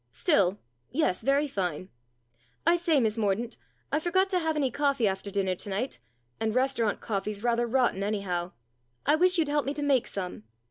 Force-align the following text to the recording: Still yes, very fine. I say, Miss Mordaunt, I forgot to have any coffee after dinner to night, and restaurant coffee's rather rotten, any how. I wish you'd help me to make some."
Still 0.11 0.57
yes, 0.89 1.21
very 1.21 1.47
fine. 1.47 1.89
I 2.65 2.75
say, 2.75 2.99
Miss 2.99 3.19
Mordaunt, 3.19 3.55
I 3.91 3.99
forgot 3.99 4.29
to 4.29 4.39
have 4.39 4.55
any 4.55 4.71
coffee 4.71 5.07
after 5.07 5.29
dinner 5.29 5.53
to 5.53 5.69
night, 5.69 5.99
and 6.39 6.55
restaurant 6.55 7.01
coffee's 7.01 7.43
rather 7.43 7.67
rotten, 7.67 8.01
any 8.01 8.21
how. 8.21 8.53
I 9.05 9.13
wish 9.13 9.37
you'd 9.37 9.47
help 9.47 9.63
me 9.67 9.75
to 9.75 9.83
make 9.83 10.07
some." 10.07 10.45